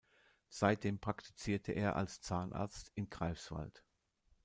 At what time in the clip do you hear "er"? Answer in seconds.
1.73-1.95